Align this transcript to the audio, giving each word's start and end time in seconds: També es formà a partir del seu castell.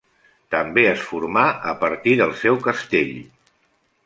També 0.55 0.85
es 0.91 1.03
formà 1.11 1.43
a 1.73 1.75
partir 1.85 2.17
del 2.23 2.35
seu 2.41 2.61
castell. 2.69 3.17